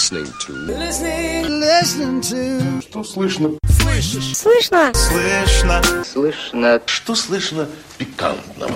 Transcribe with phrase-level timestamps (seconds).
[0.00, 0.52] listening to.
[0.66, 2.80] Listening, listening to.
[2.80, 3.50] Что слышно?
[3.82, 4.34] Слышишь?
[4.34, 4.92] Слышно?
[4.94, 5.82] Слышно.
[6.04, 6.80] Слышно.
[6.86, 7.68] Что слышно
[7.98, 8.74] пикантного?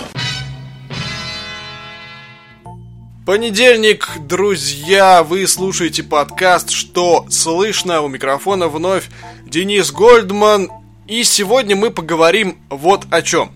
[3.25, 9.09] Понедельник, друзья, вы слушаете подкаст «Что слышно?» У микрофона вновь
[9.47, 10.69] Денис Гольдман.
[11.07, 13.51] И сегодня мы поговорим вот о чем.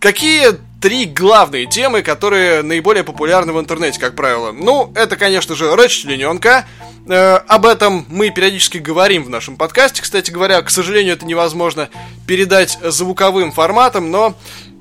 [0.00, 4.52] Какие три главные темы, которые наиболее популярны в интернете, как правило?
[4.52, 6.66] Ну, это, конечно же, расчлененка.
[7.08, 10.02] Э, об этом мы периодически говорим в нашем подкасте.
[10.02, 11.88] Кстати говоря, к сожалению, это невозможно
[12.26, 14.36] передать звуковым форматом, но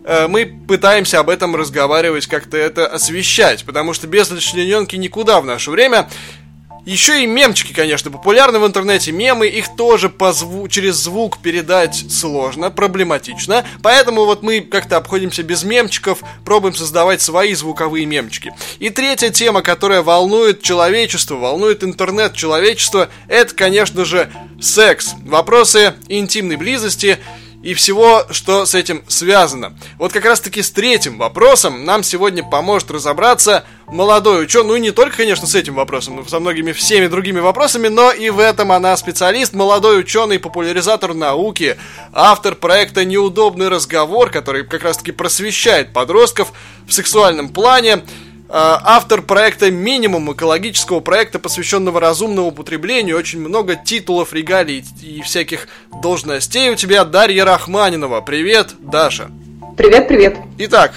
[0.06, 5.46] Э, мы пытаемся об этом разговаривать, как-то это освещать, потому что без расчлененки никуда в
[5.46, 6.08] наше время.
[6.86, 9.12] Еще и мемчики, конечно, популярны в интернете.
[9.12, 13.66] Мемы, их тоже по зву- через звук передать сложно, проблематично.
[13.82, 18.54] Поэтому вот мы как-то обходимся без мемчиков, пробуем создавать свои звуковые мемчики.
[18.78, 25.16] И третья тема, которая волнует человечество, волнует интернет человечества, это, конечно же, секс.
[25.26, 27.18] Вопросы интимной близости
[27.66, 29.76] и всего, что с этим связано.
[29.98, 34.80] Вот как раз таки с третьим вопросом нам сегодня поможет разобраться молодой ученый, ну и
[34.80, 38.38] не только, конечно, с этим вопросом, но со многими всеми другими вопросами, но и в
[38.38, 41.76] этом она специалист, молодой ученый, популяризатор науки,
[42.14, 46.54] автор проекта «Неудобный разговор», который как раз таки просвещает подростков
[46.88, 48.04] в сексуальном плане,
[48.50, 53.18] автор проекта «Минимум» экологического проекта, посвященного разумному потреблению.
[53.18, 55.68] Очень много титулов, регалий и всяких
[56.02, 58.22] должностей у тебя Дарья Рахманинова.
[58.22, 59.30] Привет, Даша.
[59.78, 60.38] Привет, привет.
[60.60, 60.94] Итак,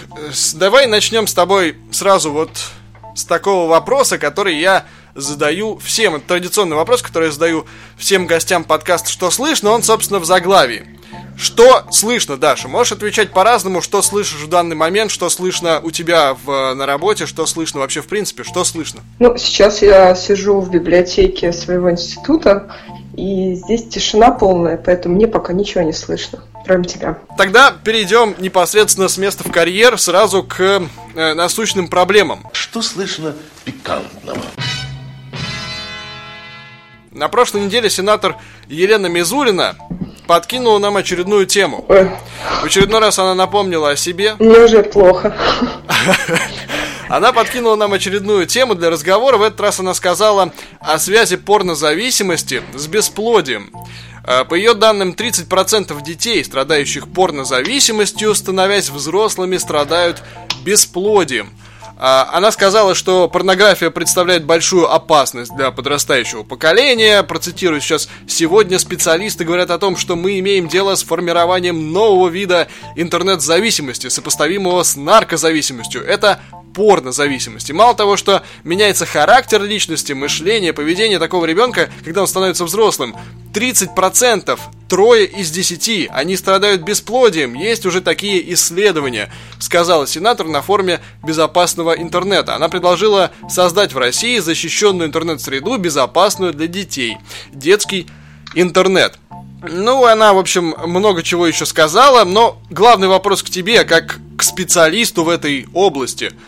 [0.55, 2.51] давай начнем с тобой сразу вот
[3.17, 4.87] с такого вопроса, который я
[5.21, 6.15] задаю всем.
[6.17, 7.67] Это традиционный вопрос, который я задаю
[7.97, 10.99] всем гостям подкаста «Что слышно?», он, собственно, в заглавии.
[11.37, 12.67] Что слышно, Даша?
[12.67, 17.27] Можешь отвечать по-разному, что слышишь в данный момент, что слышно у тебя в, на работе,
[17.27, 19.03] что слышно вообще в принципе, что слышно?
[19.21, 22.77] Ну, сейчас я сижу в библиотеке своего института,
[23.17, 27.19] и здесь тишина полная, поэтому мне пока ничего не слышно, кроме тебя.
[27.37, 30.61] Тогда перейдем непосредственно с места в карьер сразу к
[31.15, 32.45] э, насущным проблемам.
[32.53, 34.43] Что слышно пикантного?
[37.19, 38.37] На прошлой неделе сенатор
[38.69, 39.75] Елена Мизулина
[40.29, 41.85] подкинула нам очередную тему.
[41.89, 42.09] Ой.
[42.63, 44.37] В очередной раз она напомнила о себе.
[44.39, 45.37] Мне уже плохо.
[47.09, 49.39] Она подкинула нам очередную тему для разговора.
[49.39, 53.73] В этот раз она сказала о связи порнозависимости с бесплодием.
[54.25, 60.23] Э, по ее данным, 30% детей, страдающих порнозависимостью, становясь взрослыми, страдают
[60.65, 61.55] бесплодием.
[62.01, 67.25] А, она сказала, что порнография представляет большую опасность для подрастающего поколения.
[67.25, 68.09] Процитирую сейчас.
[68.29, 74.85] Сегодня специалисты говорят о том, что мы имеем дело с формированием нового вида интернет-зависимости, сопоставимого
[74.85, 76.05] с наркозависимостью.
[76.07, 76.41] Это
[76.75, 77.73] порнозависимости.
[77.73, 83.17] Мало того, что меняется характер личности, мышление, поведение такого ребенка, когда он становится взрослым,
[83.53, 84.59] 30%,
[84.89, 87.55] трое из 10, они страдают бесплодием.
[87.55, 92.55] Есть уже такие исследования, сказала сенатор на форуме безопасного интернета.
[92.55, 97.17] Она предложила создать в России защищенную интернет-среду, безопасную для детей.
[97.53, 98.07] Детский
[98.55, 99.19] интернет.
[99.69, 104.43] Ну, она, в общем, много чего еще сказала, но главный вопрос к тебе, как к
[104.45, 106.33] специалисту в этой области–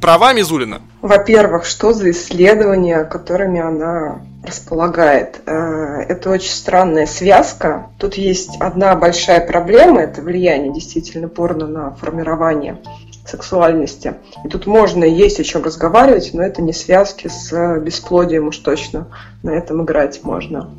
[0.00, 0.80] права Мизулина?
[1.02, 5.40] Во-первых, что за исследования, которыми она располагает?
[5.46, 7.86] Э, это очень странная связка.
[7.98, 12.78] Тут есть одна большая проблема, это влияние действительно порно на формирование
[13.26, 14.14] сексуальности.
[14.44, 19.08] И тут можно есть о чем разговаривать, но это не связки с бесплодием уж точно.
[19.42, 20.70] На этом играть можно.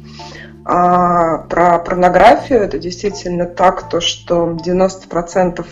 [0.65, 5.65] А про порнографию это действительно так, то что 90%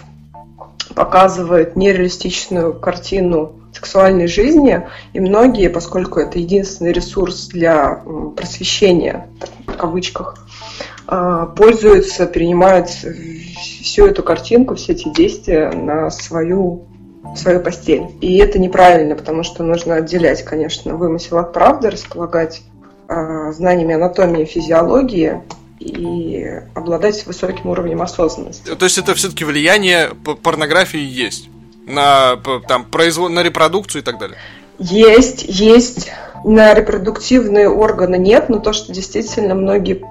[0.97, 8.01] показывает нереалистичную картину сексуальной жизни, и многие, поскольку это единственный ресурс для
[8.35, 9.29] просвещения,
[9.67, 10.47] в кавычках,
[11.05, 16.87] а, пользуются, перенимают всю эту картинку, все эти действия на свою
[17.35, 18.07] свою постель.
[18.21, 22.63] И это неправильно, потому что нужно отделять, конечно, вымысел от правды, располагать
[23.09, 25.43] э, знаниями анатомии и физиологии
[25.79, 28.75] и обладать высоким уровнем осознанности.
[28.75, 30.11] То есть это все-таки влияние
[30.43, 31.49] порнографии есть
[31.85, 32.37] на
[32.67, 34.37] там производ на репродукцию и так далее.
[34.79, 36.11] Есть, есть.
[36.43, 40.01] На репродуктивные органы нет, но то, что действительно многие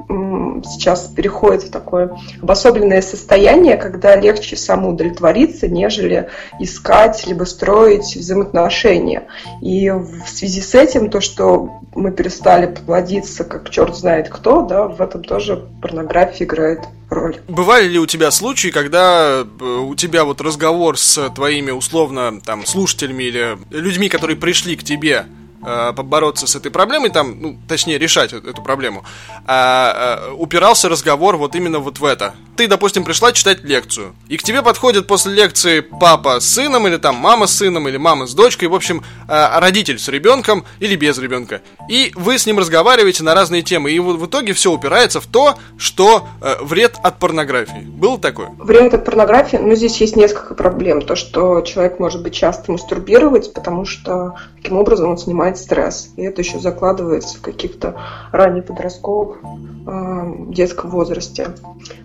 [0.64, 6.28] сейчас переходят в такое обособленное состояние, когда легче самоудовлетвориться, нежели
[6.60, 9.26] искать либо строить взаимоотношения.
[9.62, 14.88] И в связи с этим то, что мы перестали плодиться, как черт знает кто, да,
[14.88, 17.36] в этом тоже порнография играет роль.
[17.48, 22.66] Бывали ли у тебя случаи, когда э, у тебя вот разговор с твоими условно там
[22.66, 25.26] слушателями или людьми, которые пришли к тебе
[25.64, 29.04] э, побороться с этой проблемой, там, ну, точнее, решать эту проблему,
[29.46, 32.34] а, а, упирался разговор вот именно вот в это.
[32.56, 36.96] Ты, допустим, пришла читать лекцию, и к тебе подходит после лекции папа с сыном, или
[36.96, 40.96] там мама с сыном, или мама с дочкой, в общем, а, родитель с ребенком или
[40.96, 41.60] без ребенка.
[41.88, 45.26] И вы с ним разговариваете на разные темы, и вот в итоге все упирается в
[45.26, 47.82] то, что э, вред от порнографии.
[47.86, 48.48] Было такое?
[48.58, 51.02] Вред от порнографии, ну, здесь есть несколько проблем.
[51.02, 56.10] То, что человек может быть часто мастурбировать, потому что таким образом он снимает стресс.
[56.16, 57.94] И это еще закладывается в каких-то
[58.32, 61.50] ранее подростковых э, детском возрасте.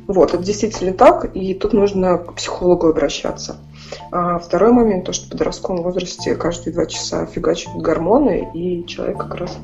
[0.06, 3.58] Вот, это действительно так, и тут нужно к психологу обращаться.
[4.12, 9.18] А второй момент, то, что в подростковом возрасте каждые два часа фигачат гормоны, и человек
[9.18, 9.58] как раз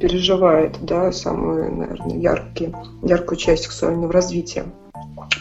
[0.00, 2.72] переживает, да, самую, наверное, яркие,
[3.02, 4.64] яркую часть сексуального развития.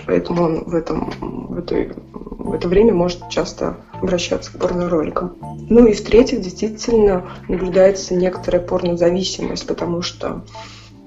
[0.05, 5.35] Поэтому он в, этом, в, этой, в это время может часто обращаться к порнороликам.
[5.69, 10.43] Ну и в-третьих, действительно наблюдается некоторая порнозависимость, потому что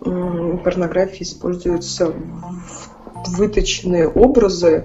[0.01, 2.13] порнографии используются
[3.27, 4.85] выточенные образы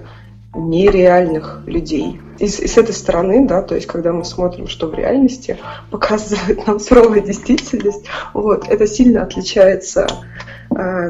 [0.54, 2.20] нереальных людей.
[2.38, 5.58] И, и с этой стороны, да, то есть когда мы смотрим, что в реальности
[5.90, 8.04] показывает нам суровая действительность,
[8.34, 10.06] вот, это сильно отличается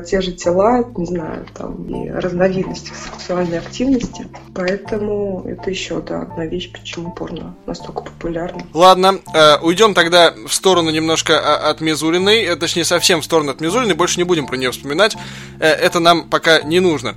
[0.06, 4.26] те же тела, не знаю, там, и разновидности сексуальной активности.
[4.54, 8.62] Поэтому это еще, да, одна вещь, почему порно настолько популярно.
[8.74, 13.52] Ладно, э, уйдем тогда в сторону немножко а, от Мизулиной, э, точнее, совсем в сторону
[13.52, 15.16] от Мизулиной, больше не будем про нее вспоминать,
[15.58, 17.14] э, это нам пока не нужно.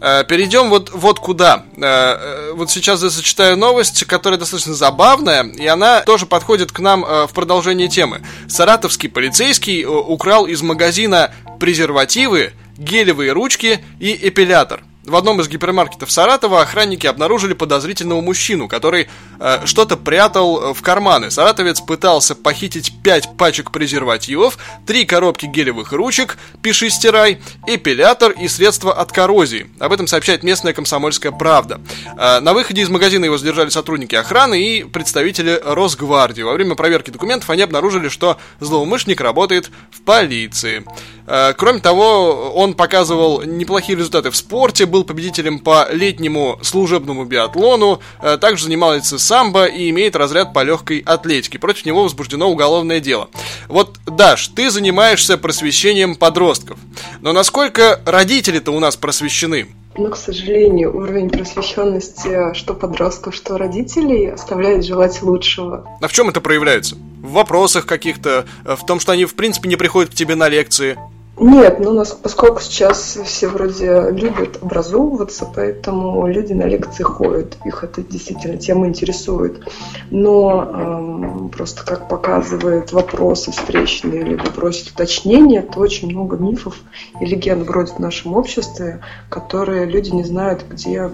[0.00, 1.64] Э, перейдем вот, вот куда.
[1.76, 6.78] Э, э, вот сейчас я зачитаю новость, которая достаточно забавная, и она тоже подходит к
[6.78, 8.22] нам в продолжение темы.
[8.48, 14.82] Саратовский полицейский украл из магазина презервативы, гелевые ручки и эпилятор.
[15.08, 19.08] В одном из гипермаркетов Саратова охранники обнаружили подозрительного мужчину, который
[19.40, 21.30] э, что-то прятал э, в карманы.
[21.30, 28.92] Саратовец пытался похитить 5 пачек презервативов, 3 коробки гелевых ручек, пиши стирай, эпилятор и средства
[28.92, 29.70] от коррозии.
[29.78, 31.80] Об этом сообщает местная комсомольская правда.
[32.18, 36.42] Э, на выходе из магазина его задержали сотрудники охраны и представители Росгвардии.
[36.42, 40.84] Во время проверки документов они обнаружили, что злоумышленник работает в полиции.
[41.26, 48.00] Э, кроме того, он показывал неплохие результаты в спорте, был победителем по летнему служебному биатлону,
[48.20, 51.58] э, также занимался самбо и имеет разряд по легкой атлетике.
[51.58, 53.28] Против него возбуждено уголовное дело.
[53.68, 56.78] Вот, Даш, ты занимаешься просвещением подростков.
[57.20, 59.68] Но насколько родители-то у нас просвещены?
[59.96, 65.88] Но, к сожалению, уровень просвещенности что подростков, что родителей оставляет желать лучшего.
[66.00, 66.96] А в чем это проявляется?
[67.20, 70.48] В вопросах каких-то, э, в том, что они, в принципе, не приходят к тебе на
[70.48, 70.96] лекции?
[71.40, 77.84] Нет, ну, нас, поскольку сейчас все вроде любят образовываться, поэтому люди на лекции ходят, их
[77.84, 79.62] это действительно тема интересует.
[80.10, 86.74] Но эм, просто как показывает вопросы встречные, либо просят уточнения, то очень много мифов
[87.20, 91.08] и легенд бродит в нашем обществе, которые люди не знают, где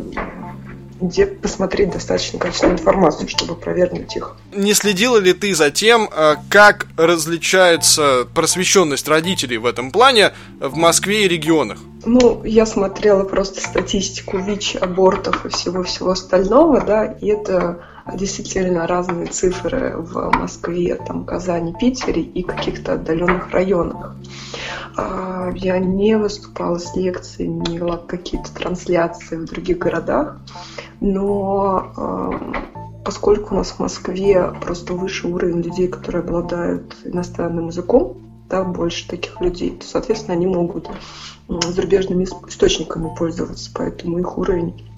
[1.09, 4.37] где посмотреть достаточно качественную информацию, чтобы провернуть их.
[4.53, 10.77] Не следила ли ты за тем, э, как различается просвещенность родителей в этом плане в
[10.77, 11.79] Москве и регионах?
[12.07, 19.27] Ну, я смотрела просто статистику ВИЧ, абортов и всего-всего остального, да, и это действительно разные
[19.27, 24.15] цифры в Москве, там, Казани, Питере и каких-то отдаленных районах.
[24.97, 30.37] А, я не выступала с лекцией, не вела какие-то трансляции в других городах,
[31.01, 32.31] но а,
[33.05, 38.24] поскольку у нас в Москве просто выше уровень людей, которые обладают иностранным языком,
[38.55, 40.89] да, больше таких людей, то, соответственно, они могут
[41.49, 44.89] зарубежными источниками пользоваться, поэтому их уровень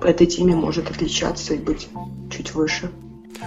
[0.00, 1.88] по этой теме может отличаться и быть
[2.30, 2.90] чуть выше.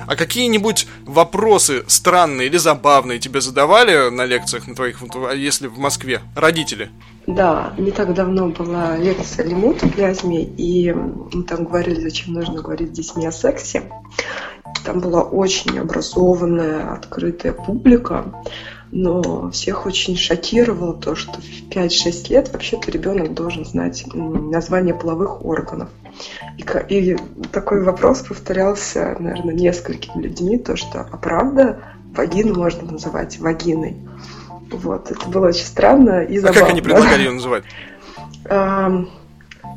[0.06, 5.02] А какие-нибудь вопросы странные или забавные тебе задавали на лекциях на твоих,
[5.36, 6.92] если в Москве, родители?
[7.26, 12.62] Да, не так давно была лекция Лимут в Клязьме, и мы там говорили, зачем нужно
[12.62, 13.90] говорить с детьми о сексе.
[14.86, 18.26] Там была очень образованная, открытая публика,
[18.92, 25.46] но всех очень шокировало то, что в 5-6 лет вообще-то ребенок должен знать название половых
[25.46, 25.90] органов.
[26.58, 27.18] И, и
[27.52, 31.80] такой вопрос повторялся, наверное, несколькими людьми, то, что, а правда,
[32.16, 33.98] вагину можно называть вагиной?
[34.72, 36.60] Вот, это было очень странно и забавно.
[36.60, 37.64] А как они предлагали ее называть?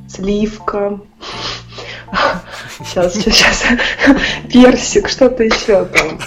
[0.09, 1.01] Сливка.
[2.79, 3.65] Сейчас, сейчас,
[4.53, 6.19] персик, что-то еще там.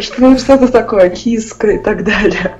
[0.00, 2.56] Что, что-то такое, киска и так далее.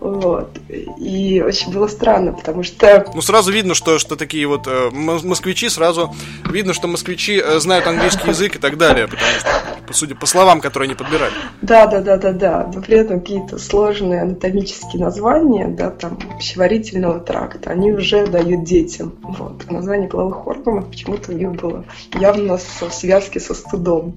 [0.00, 0.56] Вот.
[0.98, 3.04] И очень было странно, потому что...
[3.14, 6.14] Ну, сразу видно, что, что такие вот э, москвичи, сразу
[6.48, 10.60] видно, что москвичи э, знают английский язык и так далее, потому что, судя по словам,
[10.60, 11.32] которые они подбирали.
[11.62, 12.70] Да, да, да, да, да.
[12.72, 19.16] Но при этом какие-то сложные анатомические названия, да, там, пищеварительного тракта, они уже дают детям.
[19.22, 19.64] Вот.
[19.68, 21.84] А название половых органов почему-то у них было
[22.14, 24.14] явно в связке со стыдом.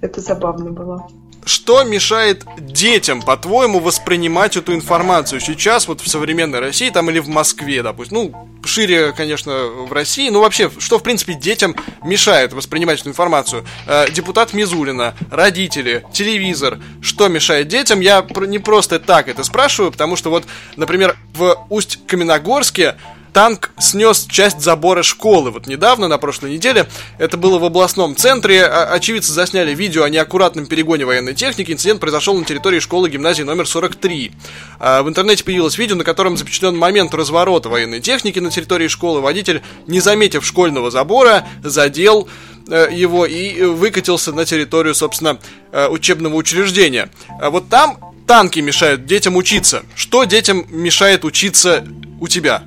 [0.00, 1.06] Это забавно было.
[1.44, 7.28] Что мешает детям, по-твоему, воспринимать эту информацию сейчас, вот в современной России, там или в
[7.28, 8.16] Москве, допустим?
[8.16, 13.64] Ну, шире, конечно, в России, но вообще, что, в принципе, детям мешает воспринимать эту информацию?
[13.86, 16.78] Э, депутат Мизулина, родители, телевизор.
[17.00, 18.00] Что мешает детям?
[18.00, 20.44] Я не просто так это спрашиваю, потому что вот,
[20.76, 22.96] например, в Усть-Каменогорске
[23.32, 25.50] танк снес часть забора школы.
[25.50, 28.64] Вот недавно, на прошлой неделе, это было в областном центре.
[28.64, 31.72] А, очевидцы засняли видео о неаккуратном перегоне военной техники.
[31.72, 34.32] Инцидент произошел на территории школы гимназии номер 43.
[34.78, 39.20] А, в интернете появилось видео, на котором запечатлен момент разворота военной техники на территории школы.
[39.20, 42.28] Водитель, не заметив школьного забора, задел
[42.68, 45.38] э, его и выкатился на территорию, собственно,
[45.72, 47.10] э, учебного учреждения.
[47.40, 49.82] А вот там танки мешают детям учиться.
[49.94, 51.84] Что детям мешает учиться
[52.20, 52.62] у тебя?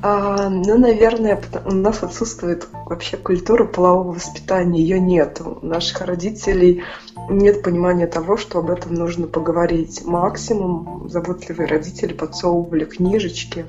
[0.00, 5.40] А, ну, наверное, у нас отсутствует вообще культура полового воспитания, ее нет.
[5.40, 6.84] У наших родителей
[7.28, 10.04] нет понимания того, что об этом нужно поговорить.
[10.04, 13.66] Максимум заботливые родители подсовывали книжечки,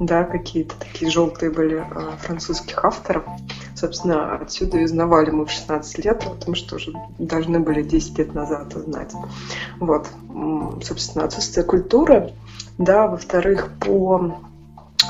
[0.00, 3.24] да, какие-то такие желтые были а, французских авторов.
[3.76, 8.18] Собственно, отсюда и узнавали мы в 16 лет о том, что уже должны были 10
[8.18, 9.12] лет назад узнать.
[9.78, 10.08] Вот,
[10.82, 12.32] собственно, отсутствие культуры.
[12.78, 14.38] Да, во-вторых, по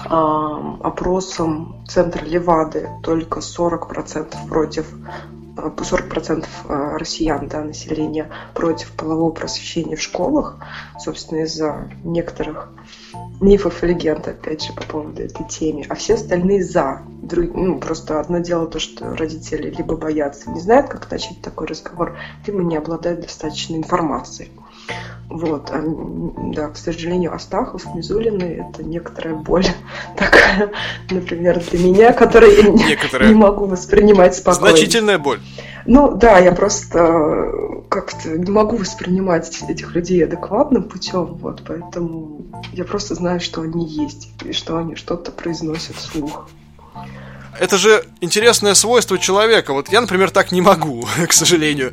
[0.05, 4.87] опросом Центра Левады только 40% против
[5.59, 10.59] 40% э, э, россиян, да, населения против полового просвещения в школах,
[10.99, 12.71] собственно, из-за некоторых
[13.41, 17.03] мифов и легенд, опять же, по поводу этой темы, а все остальные за.
[17.23, 21.67] Друг, ну, просто одно дело то, что родители либо боятся, не знают, как начать такой
[21.67, 22.17] разговор,
[22.47, 24.51] либо не обладают достаточной информацией.
[25.29, 25.83] Вот, а,
[26.55, 29.67] да, к сожалению, Астахов, Мизулины– это некоторая боль
[30.17, 30.71] такая,
[31.11, 34.75] например, для меня, которую я не, не могу воспринимать спокойно.
[34.75, 35.41] Значительная боль.
[35.85, 37.53] Ну да, я просто
[37.89, 43.87] как-то не могу воспринимать этих людей адекватным путем, вот, поэтому я просто знаю, что они
[43.87, 46.49] есть, и что они что-то произносят вслух
[47.59, 49.73] это же интересное свойство человека.
[49.73, 51.93] Вот я, например, так не могу, к сожалению.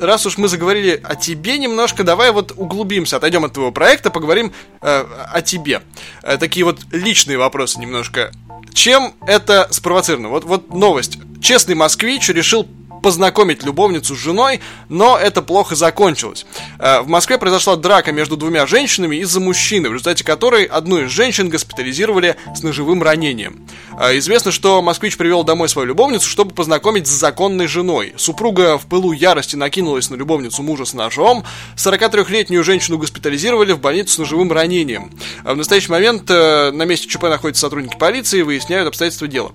[0.00, 4.52] Раз уж мы заговорили о тебе немножко, давай вот углубимся, отойдем от твоего проекта, поговорим
[4.82, 5.82] э, о тебе.
[6.22, 8.32] Э, такие вот личные вопросы немножко.
[8.72, 10.28] Чем это спровоцировано?
[10.28, 11.18] Вот, вот новость.
[11.40, 12.68] Честный москвич решил
[13.02, 16.46] познакомить любовницу с женой, но это плохо закончилось.
[16.78, 21.10] Э, в Москве произошла драка между двумя женщинами из-за мужчины, в результате которой одну из
[21.10, 23.66] женщин госпитализировали с ножевым ранением.
[23.98, 28.14] Э, известно, что москвич привел домой свою любовницу, чтобы познакомить с законной женой.
[28.16, 31.44] Супруга в пылу ярости накинулась на любовницу мужа с ножом.
[31.76, 35.10] 43-летнюю женщину госпитализировали в больницу с ножевым ранением.
[35.44, 39.52] Э, в настоящий момент на месте ЧП находятся сотрудники полиции и выясняют обстоятельства дела.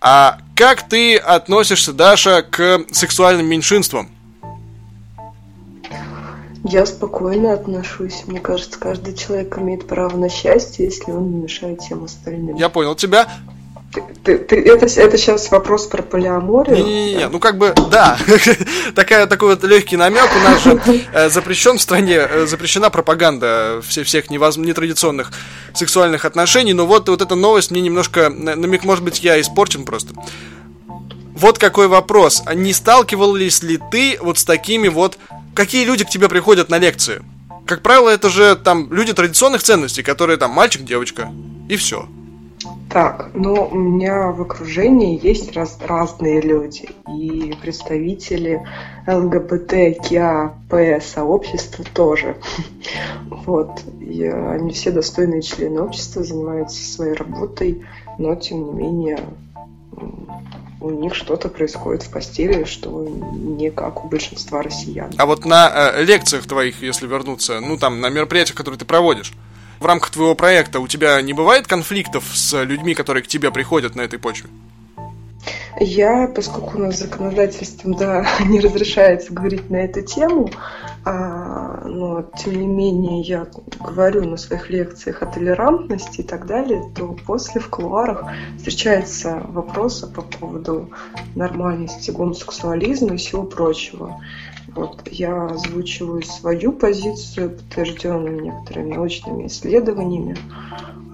[0.00, 4.08] А как ты относишься, Даша, к сексуальным меньшинствам?
[6.64, 8.24] Я спокойно отношусь.
[8.26, 12.56] Мне кажется, каждый человек имеет право на счастье, если он не мешает всем остальным.
[12.56, 13.28] Я понял тебя.
[14.22, 16.84] Ты, ты, это, это сейчас вопрос про полиаморию?
[16.84, 18.18] Не-не-не, ну как бы, да,
[18.94, 20.28] Такая, такой вот легкий намек.
[20.36, 20.80] У нас же
[21.12, 24.58] э, запрещен в стране, э, запрещена пропаганда все, всех невоз...
[24.58, 25.32] нетрадиционных
[25.72, 30.12] сексуальных отношений, но вот, вот эта новость мне немножко, намек, может быть, я испорчен просто.
[31.34, 32.42] Вот какой вопрос.
[32.44, 35.16] А не сталкивались ли ты вот с такими вот...
[35.54, 37.22] Какие люди к тебе приходят на лекции?
[37.66, 41.30] Как правило, это же там люди традиционных ценностей, которые там мальчик, девочка,
[41.68, 42.06] и все.
[42.90, 48.66] Так, ну, у меня в окружении есть раз, разные люди, и представители
[49.06, 52.36] ЛГБТКИАП сообщества тоже.
[53.46, 57.84] Вот, и они все достойные члены общества, занимаются своей работой,
[58.18, 59.20] но, тем не менее,
[60.80, 65.10] у них что-то происходит в постели, что не как у большинства россиян.
[65.16, 69.32] А вот на э, лекциях твоих, если вернуться, ну там, на мероприятиях, которые ты проводишь,
[69.80, 73.96] в рамках твоего проекта у тебя не бывает конфликтов с людьми, которые к тебе приходят
[73.96, 74.50] на этой почве?
[75.78, 80.50] Я, поскольку у нас законодательством да, не разрешается говорить на эту тему,
[81.04, 83.46] а, но тем не менее я
[83.80, 88.24] говорю на своих лекциях о толерантности и так далее, то после в кулуарах
[88.58, 90.90] встречаются вопросы по поводу
[91.34, 94.20] нормальности гомосексуализма и всего прочего.
[94.74, 100.36] Вот, я озвучиваю свою позицию, подтвержденную некоторыми научными исследованиями.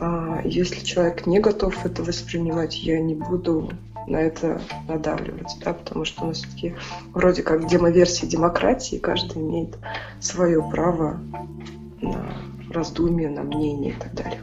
[0.00, 3.70] А если человек не готов это воспринимать, я не буду
[4.06, 6.75] на это надавливать, да, потому что у нас все-таки
[7.12, 9.78] вроде как демоверсия демократии, каждый имеет
[10.20, 11.20] свое право
[12.00, 12.26] на
[12.70, 14.40] раздумие, на мнение и так далее.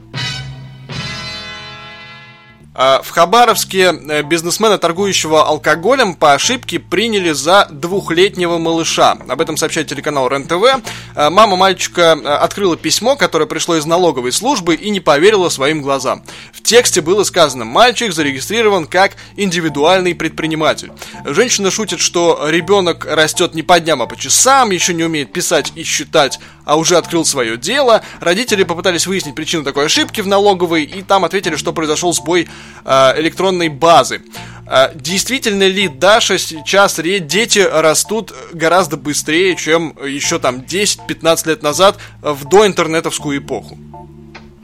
[2.75, 9.17] А, в Хабаровске э, бизнесмена, торгующего алкоголем, по ошибке приняли за двухлетнего малыша.
[9.27, 10.81] Об этом сообщает телеканал РЕН-ТВ.
[11.15, 15.83] А, мама мальчика э, открыла письмо, которое пришло из налоговой службы и не поверила своим
[15.83, 16.23] глазам.
[16.51, 20.91] В тексте было сказано, мальчик зарегистрирован как индивидуальный предприниматель.
[21.25, 25.71] Женщина шутит, что ребенок растет не по дням, а по часам, еще не умеет писать
[25.75, 28.03] и считать, а уже открыл свое дело.
[28.19, 32.47] Родители попытались выяснить причину такой ошибки в налоговой, и там ответили, что произошел сбой
[32.85, 34.21] э, электронной базы.
[34.65, 41.97] Э, действительно ли, Даша, сейчас дети растут гораздо быстрее, чем еще там 10-15 лет назад
[42.21, 43.77] в доинтернетовскую эпоху?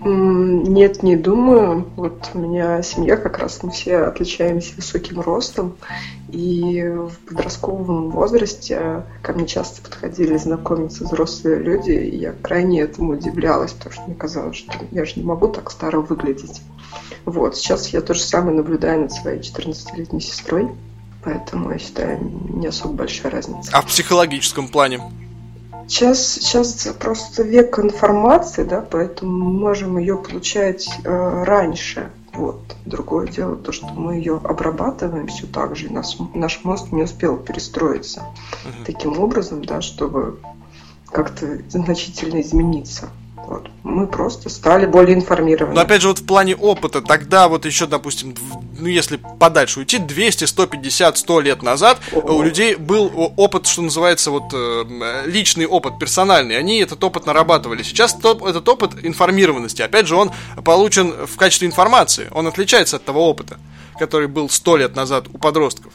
[0.01, 1.85] Нет, не думаю.
[1.95, 5.75] Вот у меня семья как раз, мы все отличаемся высоким ростом.
[6.29, 13.13] И в подростковом возрасте ко мне часто подходили знакомиться взрослые люди, и я крайне этому
[13.13, 16.61] удивлялась, потому что мне казалось, что я же не могу так старо выглядеть.
[17.25, 20.69] Вот, сейчас я то же самое наблюдаю над своей 14-летней сестрой,
[21.23, 22.19] поэтому я считаю,
[22.53, 23.71] не особо большая разница.
[23.73, 25.01] А в психологическом плане?
[25.89, 32.11] Сейчас, сейчас просто век информации, да, поэтому мы можем ее получать э, раньше.
[32.31, 32.61] Вот.
[32.85, 37.01] Другое дело то, что мы ее обрабатываем все так же, и наш, наш мозг не
[37.01, 38.85] успел перестроиться угу.
[38.85, 40.39] таким образом, да, чтобы
[41.07, 43.09] как-то значительно измениться.
[43.49, 43.67] Вот.
[43.81, 45.73] Мы просто стали более информированы.
[45.73, 48.35] Но опять же, вот в плане опыта, тогда вот еще, допустим,
[48.77, 52.33] ну если подальше уйти, 200, 150, 100 лет назад О-о.
[52.33, 56.59] у людей был опыт, что называется, вот э, личный опыт, персональный.
[56.59, 57.81] Они этот опыт нарабатывали.
[57.81, 60.29] Сейчас топ, этот опыт информированности, опять же, он
[60.63, 62.27] получен в качестве информации.
[62.31, 63.57] Он отличается от того опыта,
[63.97, 65.91] который был 100 лет назад у подростков.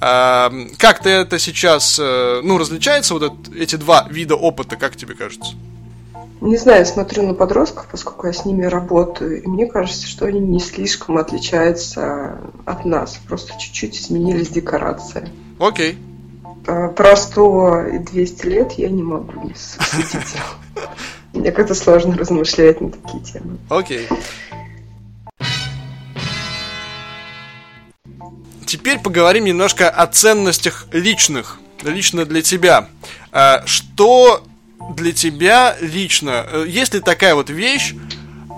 [0.00, 5.14] А, как-то это сейчас, э, ну, различается, вот это, эти два вида опыта, как тебе
[5.14, 5.52] кажется?
[6.40, 10.38] Не знаю, смотрю на подростков, поскольку я с ними работаю, и мне кажется, что они
[10.38, 13.18] не слишком отличаются от нас.
[13.26, 15.28] Просто чуть-чуть изменились декорации.
[15.58, 15.98] Окей.
[16.66, 20.36] А, про 100 и 200 лет я не могу судить.
[21.32, 23.58] Мне как-то сложно размышлять на такие темы.
[23.68, 24.06] Окей.
[28.64, 32.88] Теперь поговорим немножко о ценностях личных, лично для тебя.
[33.32, 34.42] А, что
[34.96, 37.94] для тебя лично, э, есть ли такая вот вещь,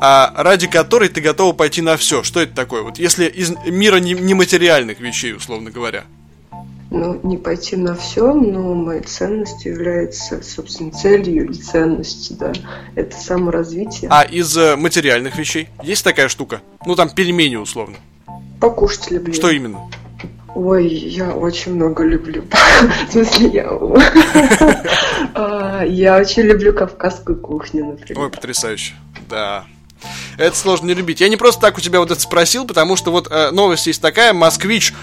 [0.01, 2.23] а, ради которой ты готова пойти на все?
[2.23, 2.83] Что это такое?
[2.83, 6.05] Вот если из мира нематериальных вещей, условно говоря.
[6.91, 12.53] Ну, не пойти на все, но моей ценностью является, собственно, целью и ценностью, да.
[12.97, 14.11] Это саморазвитие.
[14.11, 16.63] А из э, материальных вещей есть такая штука?
[16.85, 17.97] Ну, там пельмени, условно.
[18.61, 19.33] Покушать люблю.
[19.33, 19.89] Что именно?
[20.55, 22.45] Ой, я очень много люблю.
[23.09, 23.71] В смысле, я...
[25.35, 28.25] А, я очень люблю кавказскую кухню, например.
[28.25, 28.95] Ой, потрясающе.
[29.29, 29.65] Да.
[30.39, 31.21] Это сложно не любить.
[31.21, 34.01] Я не просто так у тебя вот это спросил, потому что вот э, новость есть
[34.01, 34.33] такая.
[34.33, 34.95] Москвич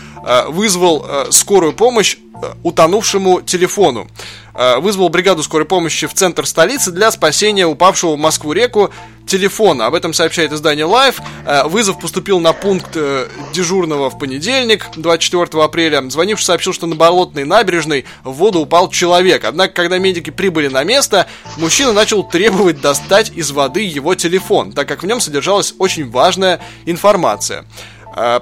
[0.50, 4.08] вызвал э, скорую помощь э, утонувшему телефону.
[4.60, 8.90] Э, вызвал бригаду скорой помощи в центр столицы для спасения упавшего в Москву реку
[9.28, 9.86] телефона.
[9.86, 11.22] Об этом сообщает издание Life.
[11.46, 16.10] Э, вызов поступил на пункт э, дежурного в понедельник, 24 апреля.
[16.10, 19.46] Звонивший сообщил, что на болотной набережной в воду упал человек.
[19.46, 24.88] Однако, когда медики прибыли на место, мужчина начал требовать достать из воды его телефон, так
[24.88, 27.66] как в нем содержалась очень важная информация.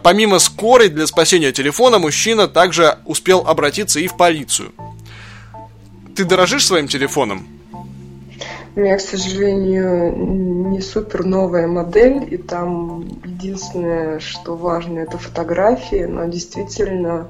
[0.04, 4.72] Помимо скорой для спасения телефона, мужчина также успел обратиться и в полицию.
[6.16, 7.48] Ты дорожишь своим телефоном?
[8.76, 10.16] У меня, к сожалению,
[10.70, 17.28] не супер новая модель, и там единственное, что важно, это фотографии, но действительно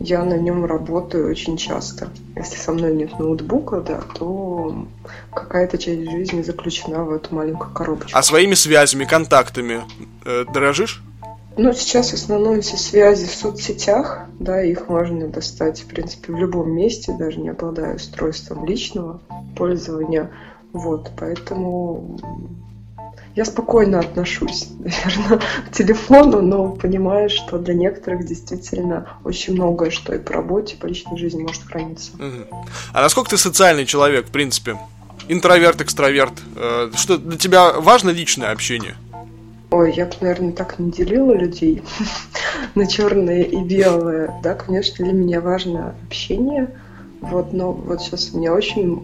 [0.00, 2.08] я на нем работаю очень часто.
[2.36, 4.86] Если со мной нет ноутбука, да, то
[5.32, 8.18] какая-то часть жизни заключена в эту маленькую коробочку.
[8.18, 9.82] А своими связями, контактами
[10.24, 11.02] э, дорожишь?
[11.56, 16.36] Ну, сейчас в основном все связи в соцсетях, да, их можно достать, в принципе, в
[16.36, 19.20] любом месте, даже не обладая устройством личного
[19.56, 20.30] пользования.
[20.72, 22.18] Вот, поэтому
[23.34, 30.14] я спокойно отношусь, наверное, к телефону, но понимаю, что для некоторых действительно очень многое, что
[30.14, 32.12] и по работе, и по личной жизни может храниться.
[32.92, 34.78] А насколько ты социальный человек, в принципе?
[35.28, 36.32] Интроверт, экстраверт?
[36.56, 38.96] Э, что для тебя важно личное общение?
[39.72, 41.82] Ой, я бы, наверное, так не делила людей
[42.74, 44.30] на черные и белые.
[44.42, 46.68] Да, конечно, для меня важно общение,
[47.22, 49.00] Вот, но вот сейчас у меня очень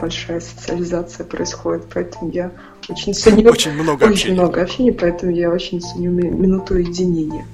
[0.00, 2.50] большая социализация происходит, поэтому я
[2.88, 3.50] очень ценю...
[3.50, 4.34] Очень много очень общения.
[4.34, 7.46] много общения, поэтому я очень ценю ми- минуту единения.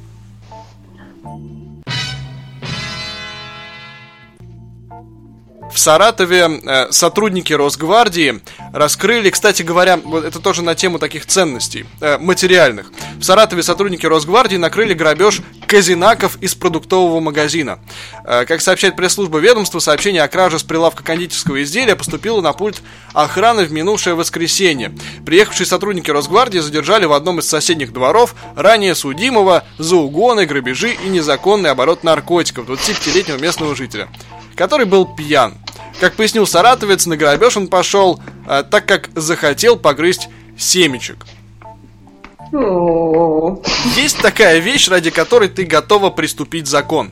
[5.79, 8.41] В Саратове э, сотрудники Росгвардии
[8.73, 12.91] раскрыли, кстати говоря, вот это тоже на тему таких ценностей э, материальных.
[13.21, 17.79] В Саратове сотрудники Росгвардии накрыли грабеж казинаков из продуктового магазина.
[18.25, 22.83] Э, как сообщает пресс-служба ведомства, сообщение о краже с прилавка кондитерского изделия поступило на пульт
[23.15, 24.93] охраны в минувшее воскресенье.
[25.25, 31.09] Приехавшие сотрудники Росгвардии задержали в одном из соседних дворов ранее судимого за угоны, грабежи и
[31.09, 34.09] незаконный оборот наркотиков 25-летнего местного жителя
[34.59, 35.55] который был пьян.
[36.01, 41.27] Как пояснил саратовец, на грабеж он пошел, э, так как захотел погрызть семечек.
[43.97, 47.11] Есть такая вещь, ради которой ты готова приступить закон.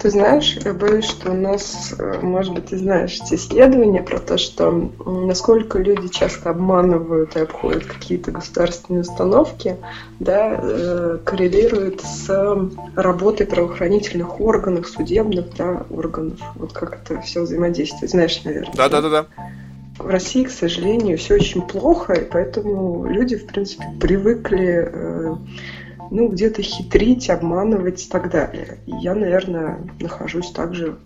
[0.00, 4.18] Ты знаешь, я боюсь, что у нас, э, может быть, ты знаешь эти исследования про
[4.18, 9.76] то, что насколько люди часто обманывают и обходят какие-то государственные установки,
[10.20, 12.28] да, э, коррелирует с
[12.94, 16.38] работой правоохранительных органов, судебных да, органов.
[16.54, 18.74] Вот как это все взаимодействует, знаешь, наверное.
[18.74, 19.26] Да-да-да-да.
[19.98, 25.34] В России, к сожалению, все очень плохо, и поэтому люди, в принципе, привыкли э,
[26.10, 28.78] ну, где-то хитрить, обманывать и так далее.
[28.86, 30.98] И я, наверное, нахожусь также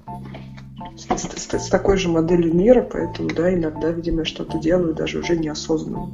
[0.96, 5.18] с, с- с такой же моделью мира, поэтому, да, иногда, видимо, я что-то делаю даже
[5.18, 6.10] уже неосознанно.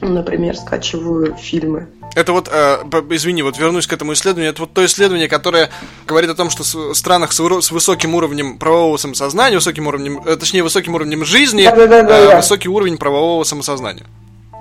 [0.00, 1.88] Ну, Например, скачиваю фильмы.
[2.14, 2.78] Это вот, э,
[3.10, 4.50] извини, вот вернусь к этому исследованию.
[4.50, 5.70] Это вот то исследование, которое
[6.06, 10.36] говорит о том, что в странах с, с высоким уровнем правового самосознания, высоким уровнем, э,
[10.36, 12.36] точнее, высоким уровнем жизни, э, да.
[12.36, 14.06] высокий уровень правового самосознания.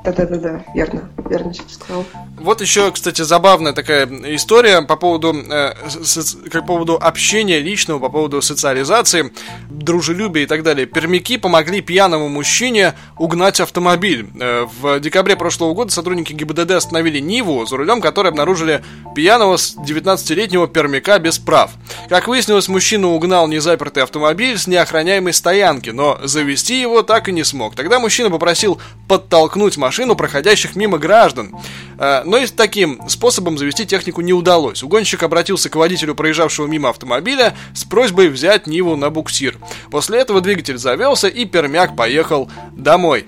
[0.07, 2.05] Да-да-да-да, верно, верно что сказал.
[2.39, 7.99] Вот еще, кстати, забавная такая история по поводу, э, соц- как по поводу общения личного,
[7.99, 9.33] по поводу социализации,
[9.69, 10.85] дружелюбия и так далее.
[10.85, 14.29] Пермяки помогли пьяному мужчине угнать автомобиль.
[14.39, 19.75] Э, в декабре прошлого года сотрудники ГИБДД остановили Ниву, за рулем которой обнаружили пьяного с
[19.75, 21.71] 19-летнего пермяка без прав.
[22.07, 27.43] Как выяснилось, мужчина угнал незапертый автомобиль с неохраняемой стоянки, но завести его так и не
[27.43, 27.75] смог.
[27.75, 31.55] Тогда мужчина попросил подтолкнуть машину проходящих мимо граждан.
[31.97, 34.83] Э, Но и таким способом завести технику не удалось.
[34.83, 39.57] Угонщик обратился к водителю проезжавшего мимо автомобиля с просьбой взять Ниву на буксир.
[39.91, 43.25] После этого двигатель завелся и пермяк поехал домой.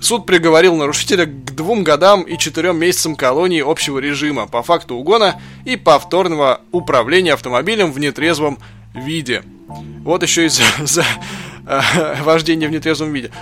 [0.00, 5.40] Суд приговорил нарушителя к двум годам и четырем месяцам колонии общего режима по факту угона
[5.64, 8.58] и повторного управления автомобилем в нетрезвом
[8.94, 9.42] виде.
[10.04, 11.04] Вот еще и за, за,
[11.66, 13.32] э, вождение в нетрезвом виде.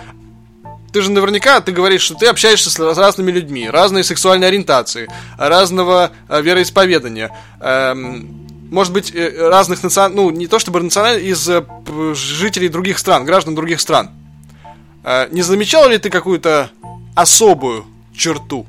[0.92, 6.10] Ты же наверняка, ты говоришь, что ты общаешься с разными людьми, разной сексуальной ориентации, разного
[6.28, 7.30] э, вероисповедания.
[7.60, 10.14] Эм, может быть, э, разных национ...
[10.14, 11.64] ну, не то чтобы национальных, из э,
[12.14, 14.10] жителей других стран, граждан других стран.
[15.04, 16.70] Э, Не замечал ли ты какую-то
[17.14, 18.66] особую черту?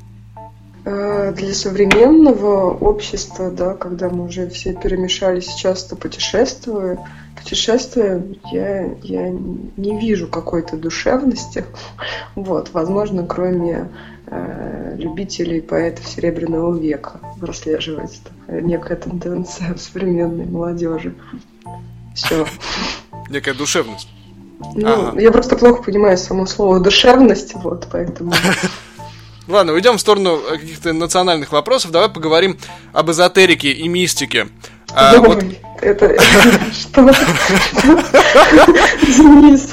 [0.89, 6.97] Э, Для современного общества, да, когда мы уже все перемешались, часто путешествуя,
[7.35, 8.23] путешествуя,
[8.53, 11.65] я, я не вижу какой-то душевности.
[12.35, 13.89] Вот, возможно, кроме
[14.27, 21.15] э, любителей поэтов Серебряного века прослеживается некая тенденция в современной молодежи.
[22.15, 22.47] Все.
[23.29, 24.07] Некая душевность.
[24.75, 25.19] Ну, Ага.
[25.19, 28.31] я просто плохо понимаю само слово душевность, вот, поэтому.
[29.47, 31.91] Ладно, уйдем в сторону э, каких-то национальных вопросов.
[31.91, 32.57] Давай поговорим
[32.93, 34.49] об эзотерике и мистике.
[34.93, 35.43] А, Ой, вот
[35.81, 36.17] это
[36.73, 37.03] что?
[39.01, 39.69] Денис,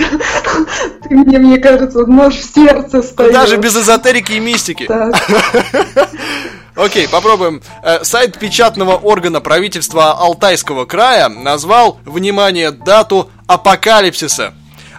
[1.02, 3.32] ты мне, мне кажется, нож в сердце стоит.
[3.32, 4.88] даже без эзотерики и мистики.
[6.76, 7.62] Окей, попробуем.
[7.82, 14.54] Э, Сайт печатного органа правительства Алтайского края назвал, внимание, дату апокалипсиса.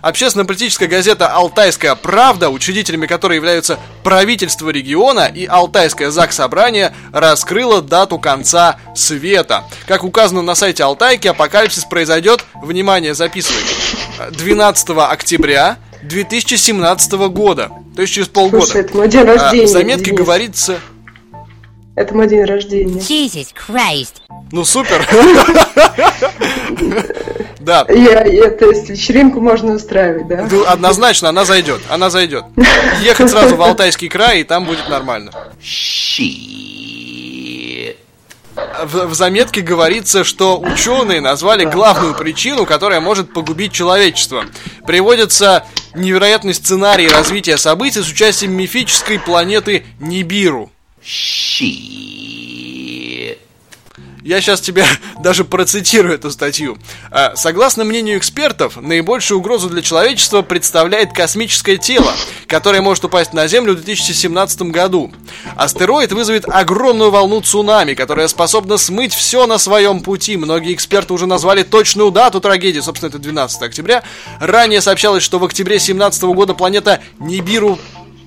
[0.05, 8.77] Общественно-политическая газета «Алтайская правда», учредителями которой являются правительство региона и Алтайское ЗАГС-собрание, раскрыла дату конца
[8.93, 9.63] света.
[9.87, 13.63] Как указано на сайте Алтайки, апокалипсис произойдет, внимание, записывай,
[14.19, 18.63] э, 12 октября 2017 года, то есть через полгода.
[18.63, 19.65] слушай, это мой день А, рождения.
[19.65, 20.19] В заметке Денис.
[20.19, 20.79] говорится...
[21.95, 22.99] Это мой день рождения.
[22.99, 24.15] Jesus Christ.
[24.51, 25.07] Ну супер.
[27.59, 30.47] Да, Я, я- то есть вечеринку можно устраивать, да?
[30.51, 32.43] ну, однозначно она зайдет, она зайдет.
[33.01, 35.31] Ехать сразу в Алтайский край, и там будет нормально.
[35.63, 36.75] Shit.
[38.85, 44.45] В, в заметке говорится, что ученые назвали главную причину, которая может погубить человечество.
[44.85, 50.71] Приводится невероятный сценарий развития событий с участием мифической планеты Нибиру.
[51.05, 52.25] Shit.
[54.23, 54.83] Я сейчас тебе
[55.23, 56.79] даже процитирую эту статью.
[57.11, 62.11] А, Согласно мнению экспертов, наибольшую угрозу для человечества представляет космическое тело,
[62.47, 65.13] которое может упасть на Землю в 2017 году.
[65.55, 70.37] Астероид вызовет огромную волну цунами, которая способна смыть все на своем пути.
[70.37, 74.03] Многие эксперты уже назвали точную дату трагедии, собственно, это 12 октября.
[74.39, 77.77] Ранее сообщалось, что в октябре 2017 года планета Нибиру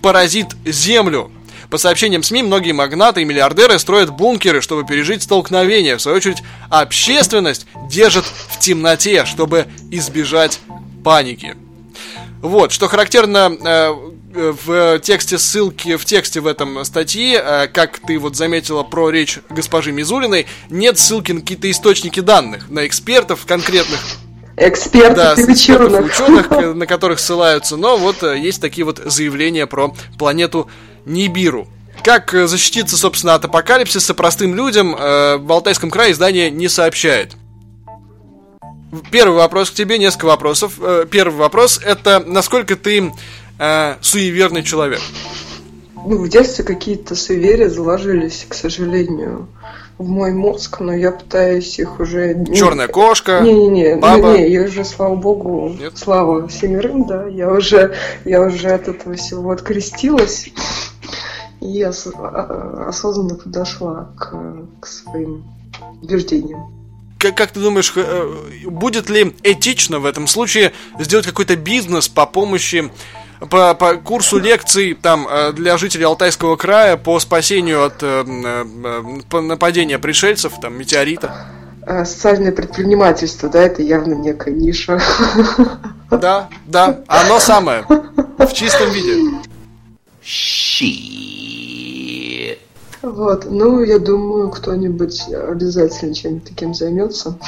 [0.00, 1.32] поразит Землю.
[1.70, 5.96] По сообщениям СМИ, многие магнаты и миллиардеры строят бункеры, чтобы пережить столкновение.
[5.96, 10.60] В свою очередь, общественность держит в темноте, чтобы избежать
[11.04, 11.56] паники.
[12.40, 13.94] Вот, что характерно э,
[14.32, 19.40] в тексте ссылки, в тексте в этом статьи, э, как ты вот заметила про речь
[19.50, 24.00] госпожи Мизулиной, нет ссылки на какие-то источники данных, на экспертов конкретных,
[24.60, 26.50] Экспертов да, экспертов ученых.
[26.74, 30.68] на которых ссылаются, но вот э, есть такие вот заявления про планету
[31.04, 31.68] Нибиру.
[32.02, 37.32] Как э, защититься, собственно, от апокалипсиса простым людям э, в Алтайском крае издание не сообщает.
[39.10, 40.80] Первый вопрос к тебе, несколько вопросов.
[41.10, 43.12] Первый вопрос это насколько ты
[43.58, 45.00] э, суеверный человек.
[45.94, 49.48] Ну, в детстве какие-то суеверия заложились, к сожалению,
[49.98, 52.34] в мой мозг, но я пытаюсь их уже...
[52.34, 53.40] не- Черная кошка.
[53.40, 54.38] Не-не-не, ну, баба.
[54.38, 55.98] не, я уже, слава богу, Нет?
[55.98, 60.50] слава семерым, да, я уже, я уже от этого всего открестилась
[61.60, 64.36] и ос- а- осознанно подошла к,
[64.80, 65.44] к своим
[66.00, 66.72] убеждениям.
[67.18, 68.34] Как, как ты думаешь, э,
[68.66, 72.92] будет ли этично в этом случае сделать какой-то бизнес по помощи
[73.50, 79.20] по, по курсу лекций там э, для жителей Алтайского края по спасению от э, э,
[79.28, 81.46] по- нападения пришельцев, там метеорита?
[82.04, 85.00] Социальное предпринимательство, да, это явно некая ниша.
[86.10, 89.38] Да, да, оно самое в чистом виде.
[90.22, 91.27] Щит.
[93.12, 97.38] Вот, ну, я думаю, кто-нибудь обязательно чем-нибудь таким займется.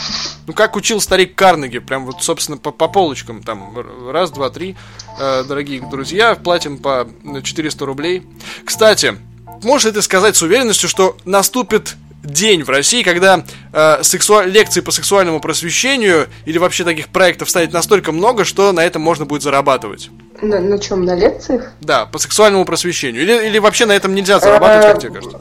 [0.46, 3.76] Ну как учил старик Карнеги, прям вот собственно по, по полочкам там
[4.10, 4.76] раз, два, три,
[5.18, 7.06] э, дорогие друзья, платим по
[7.42, 8.26] 400 рублей.
[8.64, 9.16] Кстати,
[9.62, 11.96] можешь ли ты сказать с уверенностью, что наступит
[12.32, 17.72] день в России, когда э, сексуа- лекций по сексуальному просвещению или вообще таких проектов станет
[17.72, 20.10] настолько много, что на этом можно будет зарабатывать?
[20.42, 21.04] На, на чем?
[21.04, 21.72] На лекциях?
[21.80, 23.22] Да, по сексуальному просвещению.
[23.22, 25.40] Или, или вообще на этом нельзя зарабатывать, как тебе кажется?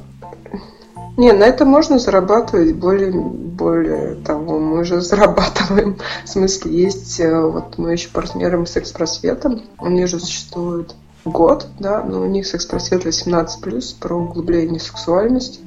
[1.19, 2.75] Не, на это можно зарабатывать.
[2.75, 5.97] Более, более того, мы уже зарабатываем.
[6.23, 9.63] В смысле, есть э, вот мы еще партнером с экспросветом.
[9.79, 15.59] У них же существует год, да, но у них секс-просвет 18+, про углубление сексуальности.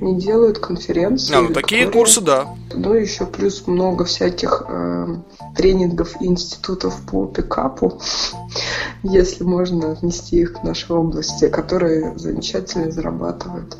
[0.00, 1.34] Они делают конференции.
[1.34, 2.48] А, ну такие которые- курсы, да.
[2.72, 5.16] Ну, еще плюс много всяких э,
[5.56, 8.00] тренингов и институтов по пикапу,
[9.02, 13.76] если можно отнести их к нашей области, которые замечательно зарабатывают.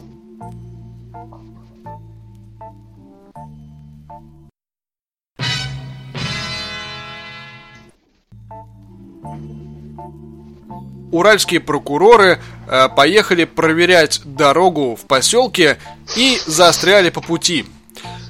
[11.15, 15.79] Уральские прокуроры э, поехали проверять дорогу в поселке
[16.17, 17.67] и застряли по пути.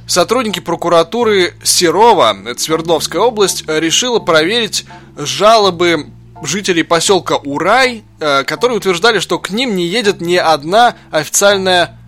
[0.07, 4.85] Сотрудники прокуратуры Серова, это Свердловская область, э, решила проверить
[5.17, 6.09] жалобы
[6.43, 11.99] жителей поселка Урай, э, которые утверждали, что к ним не едет ни одна официальная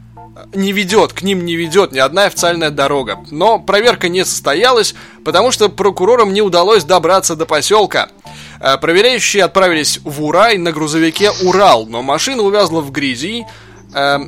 [0.54, 3.24] не ведет, к ним не ведет ни одна официальная дорога.
[3.30, 8.10] Но проверка не состоялась, потому что прокурорам не удалось добраться до поселка.
[8.60, 13.46] Э, Проверяющие отправились в Урай на грузовике Урал, но машина увязла в грязи.
[13.94, 14.18] Э,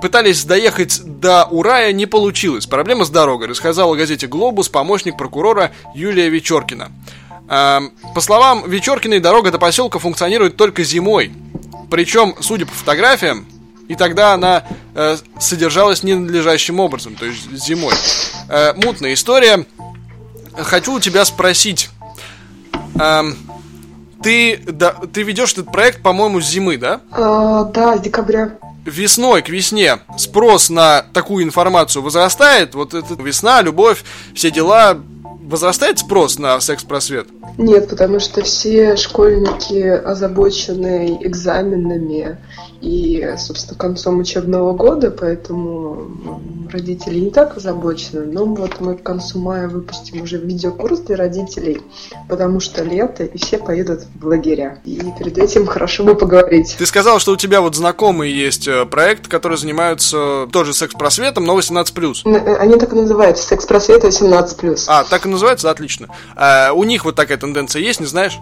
[0.00, 2.66] Пытались доехать до Урая, не получилось.
[2.66, 6.92] Проблема с дорогой, рассказала газете «Глобус» помощник прокурора Юлия Вечеркина.
[7.48, 7.80] Э,
[8.14, 11.32] По словам Вечеркиной, дорога до поселка функционирует только зимой.
[11.90, 13.46] Причем, судя по фотографиям,
[13.88, 17.94] и тогда она э, содержалась ненадлежащим образом, то есть зимой.
[18.48, 19.64] Э, мутная история.
[20.56, 21.88] Хочу у тебя спросить.
[22.98, 23.36] эм,
[24.22, 27.00] ты, да, ты ведешь этот проект, по-моему, с зимы, да?
[27.10, 28.52] А, да, с декабря.
[28.84, 32.74] Весной к весне спрос на такую информацию возрастает.
[32.74, 34.96] Вот это весна, любовь, все дела.
[35.46, 37.28] Возрастает спрос на секс-просвет?
[37.56, 42.38] Нет, потому что все школьники озабочены экзаменами
[42.80, 46.10] и, собственно, концом учебного года, поэтому
[46.70, 48.26] родители не так озабочены.
[48.26, 51.80] Но вот мы к концу мая выпустим уже видеокурс для родителей,
[52.28, 54.80] потому что лето, и все поедут в лагеря.
[54.84, 56.74] И перед этим хорошо бы поговорить.
[56.78, 61.58] Ты сказал, что у тебя вот знакомый есть э, проект, который занимаются тоже секс-просветом, но
[61.58, 62.22] 18+.
[62.26, 64.84] Н- э, Они так и называются, секс-просвет 18+.
[64.88, 65.70] А, так и называется?
[65.70, 66.08] Отлично.
[66.34, 68.38] А, у них вот такая тенденция есть, не знаешь?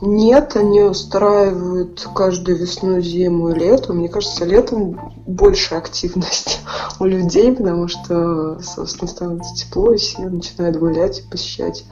[0.00, 3.92] Нет, они устраивают каждую весну, зиму и лето.
[3.92, 6.60] Мне кажется, летом больше активность
[7.00, 11.84] у людей, потому что, собственно, становится тепло, и все начинают гулять и посещать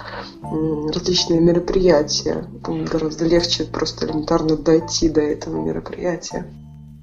[0.95, 2.47] различные мероприятия.
[2.63, 6.47] Гораздо легче просто элементарно дойти до этого мероприятия.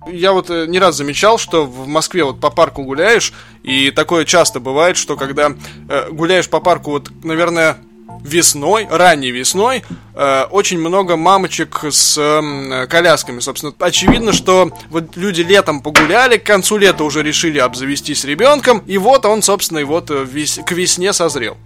[0.07, 4.25] Я вот э, не раз замечал, что в Москве вот по парку гуляешь, и такое
[4.25, 5.53] часто бывает, что когда
[5.89, 7.77] э, гуляешь по парку, вот, наверное,
[8.23, 9.83] весной, ранней весной,
[10.15, 13.39] э, очень много мамочек с э, колясками.
[13.39, 18.97] Собственно, очевидно, что вот люди летом погуляли, к концу лета уже решили обзавестись ребенком, и
[18.97, 21.57] вот он, собственно, и вот э, вес, к весне созрел.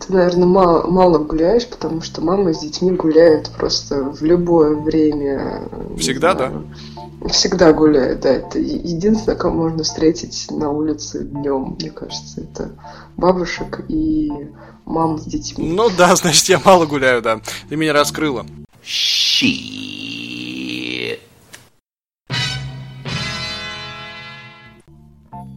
[0.00, 5.68] Ты, наверное, мало, мало гуляешь, потому что мамы с детьми гуляют просто в любое время.
[5.98, 6.52] Всегда, да?
[7.28, 8.30] Всегда гуляют, да.
[8.30, 12.42] Это единственное, кого можно встретить на улице днем, мне кажется.
[12.42, 12.70] Это
[13.16, 14.30] бабушек и
[14.84, 15.68] мам с детьми.
[15.68, 17.40] Ну да, значит, я мало гуляю, да.
[17.68, 18.46] Ты меня раскрыла.
[18.84, 19.98] Shit.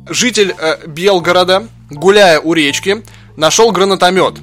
[0.10, 3.02] Житель э, Белгорода, гуляя у речки,
[3.36, 4.36] нашел гранатомет.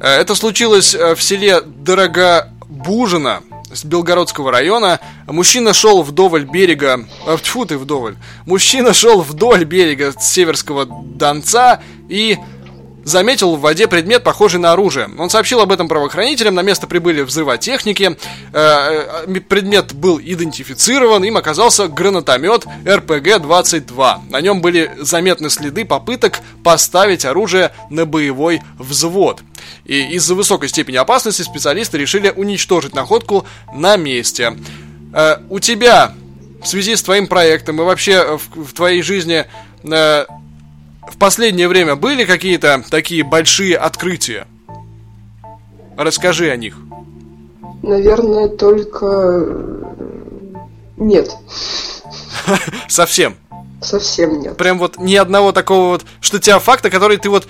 [0.00, 5.00] Э, это случилось э, в селе Дорогобужино с Белгородского района.
[5.26, 7.06] Мужчина шел вдоволь берега...
[7.26, 8.16] Э, тьфу ты, вдоволь.
[8.46, 12.38] Мужчина шел вдоль берега Северского Донца и
[13.04, 15.08] заметил в воде предмет, похожий на оружие.
[15.18, 18.16] Он сообщил об этом правоохранителям, на место прибыли взрывотехники,
[18.52, 24.30] э, э, предмет был идентифицирован, им оказался гранатомет РПГ-22.
[24.30, 29.40] На нем были заметны следы попыток поставить оружие на боевой взвод.
[29.84, 34.56] И из-за высокой степени опасности специалисты решили уничтожить находку на месте.
[35.14, 36.12] Э, у тебя
[36.62, 39.46] в связи с твоим проектом и вообще в, в твоей жизни
[41.10, 44.46] в последнее время были какие-то такие большие открытия?
[45.96, 46.76] Расскажи о них.
[47.82, 49.46] Наверное, только
[50.96, 51.30] нет.
[52.88, 53.36] Совсем.
[53.80, 54.56] Совсем нет.
[54.56, 57.46] Прям вот ни одного такого вот, что тебя факта, который ты вот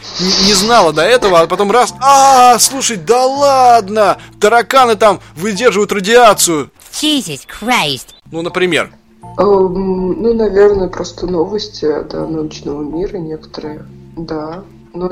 [0.46, 6.70] не знала до этого, а потом раз, а, слушай, да ладно, тараканы там выдерживают радиацию.
[6.92, 8.08] Jesus Christ.
[8.30, 8.90] Ну, например.
[9.22, 13.85] Эм, ну, наверное, просто новости да, научного мира некоторые,
[14.16, 14.64] да.
[14.94, 15.09] Но,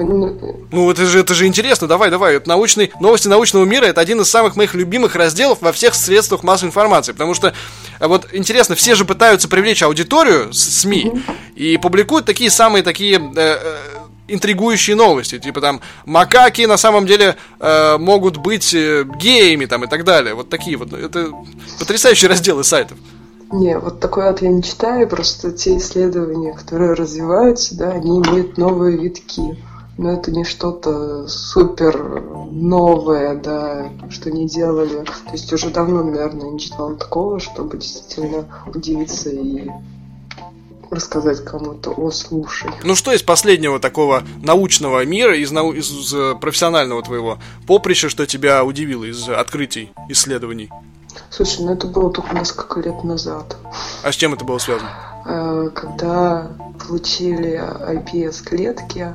[0.72, 2.36] ну, это же, это же интересно, давай, давай.
[2.36, 6.42] Это научные, новости научного мира это один из самых моих любимых разделов во всех средствах
[6.42, 7.12] массовой информации.
[7.12, 7.52] Потому что,
[8.00, 11.34] э, вот интересно, все же пытаются привлечь аудиторию, СМИ, mm-hmm.
[11.54, 13.76] и публикуют такие самые такие э, э,
[14.28, 15.38] интригующие новости.
[15.38, 20.34] Типа там, макаки на самом деле э, могут быть э, геями там и так далее.
[20.34, 20.92] Вот такие вот.
[20.92, 21.30] Это
[21.78, 22.98] потрясающие разделы сайтов.
[23.52, 28.58] Не, вот такой вот я не читаю, просто те исследования, которые развиваются, да, они имеют
[28.58, 29.56] новые витки.
[29.98, 35.04] Но это не что-то супер новое, да, что не делали.
[35.04, 39.70] То есть уже давно, наверное, не читала такого, чтобы действительно удивиться и
[40.90, 42.70] рассказать кому-то, о, слушай.
[42.84, 45.72] Ну что из последнего такого научного мира, из, нау...
[45.72, 50.70] из профессионального твоего поприща, что тебя удивило из открытий, исследований?
[51.30, 53.56] Слушай, ну это было только несколько лет назад.
[54.02, 54.90] А с чем это было связано?
[55.24, 56.50] Э, когда
[56.86, 59.14] получили IPS-клетки,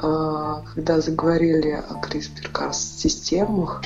[0.00, 3.82] э, когда заговорили о CRISPR-Cas системах,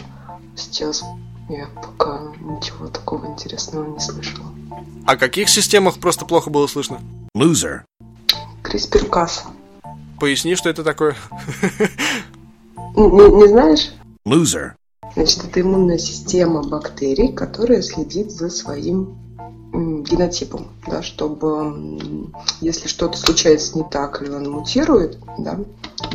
[0.57, 1.05] сейчас
[1.49, 4.47] я пока ничего такого интересного не слышала.
[5.07, 7.01] О каких системах просто плохо было слышно?
[7.37, 7.83] Loser.
[8.63, 9.43] CRISPR-Cas.
[10.19, 11.17] Поясни, что это такое.
[12.95, 13.91] Не, не знаешь?
[14.27, 14.73] Loser.
[15.15, 19.19] Значит, это иммунная система бактерий, которая следит за своим
[19.73, 25.59] генотипом, да, чтобы если что-то случается не так или он мутирует, да,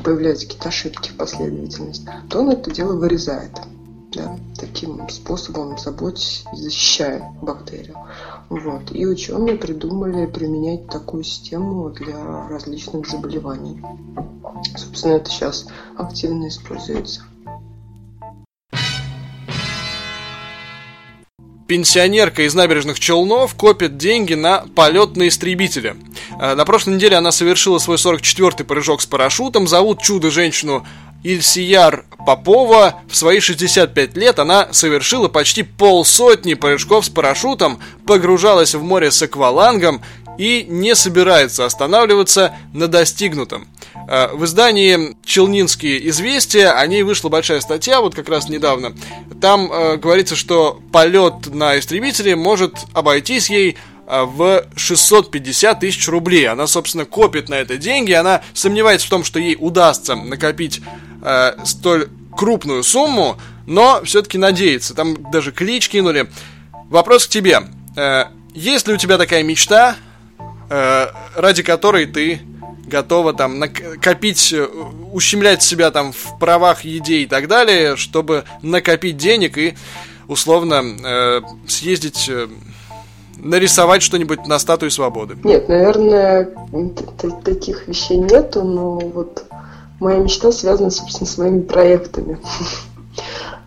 [0.04, 3.52] появляются какие-то ошибки в последовательности, то он это дело вырезает.
[4.14, 7.98] Да, таким способом заботясь защищая бактерию.
[8.50, 8.84] Вот.
[8.92, 13.84] И ученые придумали применять такую систему для различных заболеваний.
[14.78, 17.24] Собственно, это сейчас активно используется.
[21.67, 25.97] Пенсионерка из набережных Челнов копит деньги на полет на истребителе.
[26.39, 29.67] Э, на прошлой неделе она совершила свой 44-й прыжок с парашютом.
[29.67, 30.86] Зовут чудо-женщину
[31.23, 33.01] Ильсияр Попова.
[33.10, 39.21] В свои 65 лет она совершила почти полсотни прыжков с парашютом, погружалась в море с
[39.21, 40.01] аквалангом
[40.38, 43.67] и не собирается останавливаться на достигнутом.
[44.08, 48.93] Э, в издании «Челнинские известия» о ней вышла большая статья, вот как раз недавно.
[49.41, 56.47] Там э, говорится, что полет на истребителе может обойтись ей э, в 650 тысяч рублей.
[56.47, 58.12] Она, собственно, копит на это деньги.
[58.12, 60.82] Она сомневается в том, что ей удастся накопить
[61.24, 64.93] э, столь крупную сумму, но все-таки надеется.
[64.93, 66.30] Там даже клич кинули.
[66.89, 67.64] Вопрос к тебе.
[67.97, 69.97] Э, есть ли у тебя такая мечта,
[70.70, 72.41] э, ради которой ты
[72.88, 74.65] готова там накопить, э,
[75.11, 79.76] ущемлять себя там в правах, еде и так далее, чтобы накопить денег и
[80.28, 82.47] условно э, съездить, э,
[83.38, 85.38] нарисовать что-нибудь на статуе свободы?
[85.43, 86.49] Нет, наверное,
[87.43, 89.45] таких вещей нету, но вот
[89.99, 92.39] моя мечта связана, собственно, с моими проектами.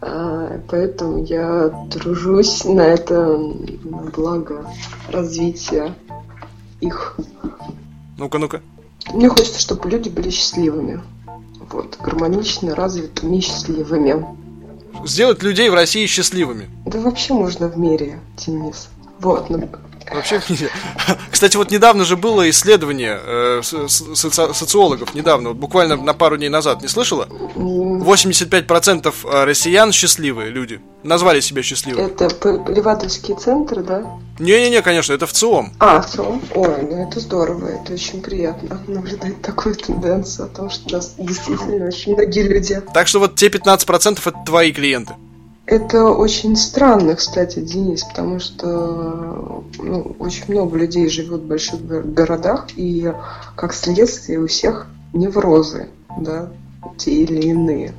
[0.02, 3.36] А, поэтому я тружусь на это
[4.16, 4.64] благо
[5.10, 5.94] развития
[6.80, 7.16] их.
[8.18, 8.60] Ну-ка, ну-ка.
[9.12, 11.00] Мне хочется, чтобы люди были счастливыми.
[11.70, 14.26] Вот, гармонично развитыми счастливыми.
[15.04, 16.68] Сделать людей в России счастливыми.
[16.86, 18.88] Да вообще можно в мире, Денис.
[19.20, 19.48] Вот,
[20.12, 20.70] Вообще в мире.
[21.30, 26.48] Кстати, вот недавно же было исследование э, соци социологов, недавно, вот буквально на пару дней
[26.48, 27.28] назад, не слышала?
[27.54, 30.80] 85% э, россиян счастливые люди.
[31.02, 32.06] Назвали себя счастливыми.
[32.06, 34.04] Это Поливадовские центры, да?
[34.38, 35.72] Не-не-не, конечно, это в ЦИОМ.
[35.78, 36.42] А, в ЦИОМ?
[36.54, 41.14] Ой, ну это здорово, это очень приятно наблюдать такую тенденцию о том, что у нас
[41.16, 42.82] действительно очень многие люди.
[42.92, 45.14] Так что вот те 15% это твои клиенты.
[45.70, 52.66] Это очень странно, кстати, Денис, потому что ну, очень много людей живет в больших городах,
[52.74, 53.14] и
[53.54, 56.50] как следствие у всех неврозы, да,
[56.98, 57.94] те или иные.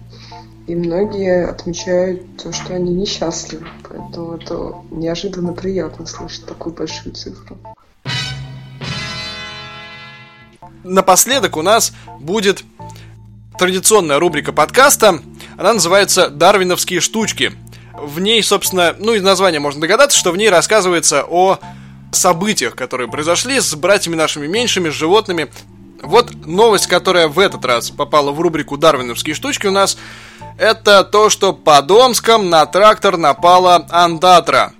[0.68, 3.66] И многие отмечают то, что они несчастливы.
[3.88, 7.58] Поэтому это неожиданно приятно слышать такую большую цифру.
[10.84, 12.66] Напоследок у нас будет
[13.58, 15.22] традиционная рубрика подкаста.
[15.62, 17.52] Она называется «Дарвиновские штучки».
[17.94, 21.60] В ней, собственно, ну из названия можно догадаться, что в ней рассказывается о
[22.12, 25.52] событиях, которые произошли с братьями нашими меньшими, с животными.
[26.02, 30.00] Вот новость, которая в этот раз попала в рубрику «Дарвиновские штучки» у нас,
[30.58, 34.74] это то, что под Омском на трактор напала андатра.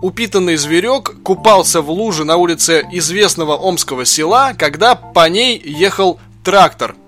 [0.00, 6.94] Упитанный зверек купался в луже на улице известного омского села, когда по ней ехал трактор–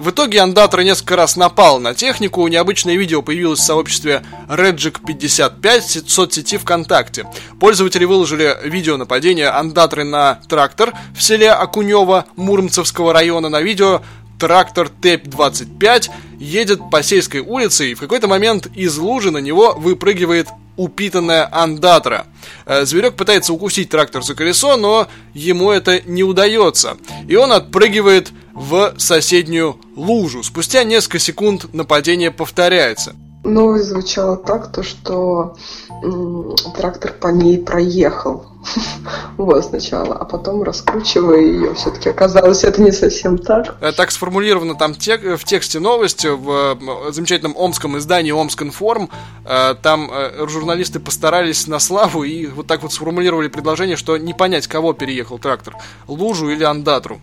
[0.00, 6.10] в итоге Андатра несколько раз напал на технику, необычное видео появилось в сообществе Redgic55 в
[6.10, 7.26] соцсети ВКонтакте.
[7.60, 13.48] Пользователи выложили видео нападения Андатры на трактор в селе Акунево Муромцевского района.
[13.48, 14.02] На видео
[14.38, 20.48] трактор ТЭП-25 едет по сельской улице, и в какой-то момент из лужи на него выпрыгивает
[20.76, 22.26] упитанная андатра.
[22.66, 26.96] Э, зверек пытается укусить трактор за колесо, но ему это не удается.
[27.28, 30.42] И он отпрыгивает в соседнюю лужу.
[30.42, 33.14] Спустя несколько секунд нападение повторяется.
[33.44, 35.56] Новость звучала так, то что
[36.02, 38.46] м, трактор по ней проехал.
[39.36, 43.76] вот сначала, а потом раскручивая ее, все-таки оказалось это не совсем так.
[43.80, 49.10] Э, так сформулировано там тек, в тексте новости в замечательном омском издании Омскинформ.
[49.44, 54.34] Э, там э, журналисты постарались на славу и вот так вот сформулировали предложение, что не
[54.34, 55.76] понять, кого переехал трактор,
[56.06, 57.20] лужу или андатру.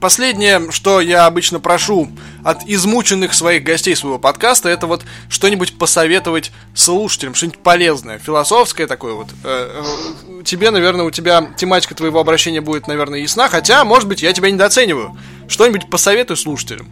[0.00, 2.08] Последнее, что я обычно прошу
[2.44, 9.14] от измученных своих гостей своего подкаста, это вот что-нибудь посоветовать слушателям, что-нибудь полезное, философское такое
[9.14, 9.26] вот.
[9.42, 14.22] Э, э, тебе, наверное, у тебя тематика твоего обращения будет, наверное, ясна, хотя, может быть,
[14.22, 15.18] я тебя недооцениваю.
[15.48, 16.86] Что-нибудь посоветуй слушателям.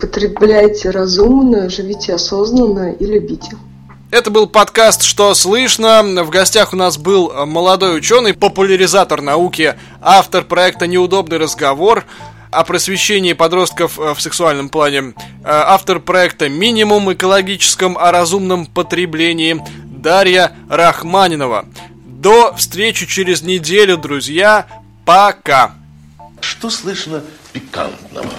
[0.00, 3.58] Потребляйте разумно, живите осознанно и любите.
[4.10, 6.02] Это был подкаст «Что слышно?».
[6.02, 12.06] В гостях у нас был молодой ученый, популяризатор науки, автор проекта «Неудобный разговор»,
[12.50, 14.98] о просвещении подростков э, в сексуальном плане.
[14.98, 15.12] Э,
[15.44, 21.66] автор проекта «Минимум экологическом о разумном потреблении» Дарья Рахманинова.
[22.06, 24.66] До встречи через неделю, друзья.
[25.04, 25.72] Пока.
[26.40, 27.22] Что слышно
[27.52, 28.30] пикантного?